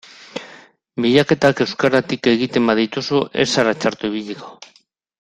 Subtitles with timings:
[1.05, 4.55] Bilaketak euskaratik egiten badituzu ez zara txarto ibiliko.